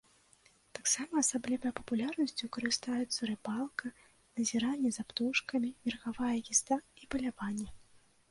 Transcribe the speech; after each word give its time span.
Таксама 0.77 1.13
асаблівай 1.23 1.71
папулярнасцю 1.79 2.47
карыстаюцца 2.55 3.21
рыбалка, 3.31 3.85
назіранне 4.39 4.89
за 4.95 5.03
птушкамі, 5.11 5.69
верхавая 5.89 6.33
язда 6.51 6.75
і 7.05 7.13
паляванне. 7.13 7.67